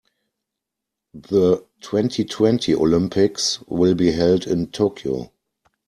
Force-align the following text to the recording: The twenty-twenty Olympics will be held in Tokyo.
The 1.13 1.63
twenty-twenty 1.81 2.73
Olympics 2.73 3.59
will 3.67 3.93
be 3.93 4.13
held 4.13 4.47
in 4.47 4.71
Tokyo. 4.71 5.31